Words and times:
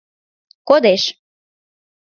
Кодеш... 0.67 1.03